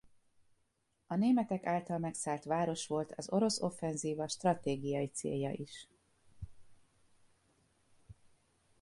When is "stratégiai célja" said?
4.27-5.51